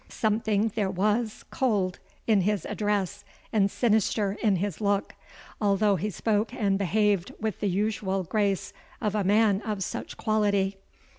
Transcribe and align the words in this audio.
Something 0.09 0.69
there 0.73 0.89
was 0.89 1.45
cold 1.51 1.99
in 2.25 2.41
his 2.41 2.65
address, 2.65 3.23
and 3.53 3.69
sinister 3.69 4.35
in 4.41 4.55
his 4.55 4.81
look, 4.81 5.13
although 5.61 5.95
he 5.95 6.09
spoke 6.09 6.51
and 6.55 6.79
behaved 6.79 7.31
with 7.39 7.59
the 7.59 7.69
usual 7.69 8.23
grace 8.23 8.73
of 8.99 9.13
a 9.13 9.23
man 9.23 9.61
of 9.61 9.83
such 9.83 10.17
quality. 10.17 10.77